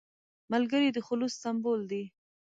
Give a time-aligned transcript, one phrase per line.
[0.51, 2.03] ملګری د خلوص سمبول دی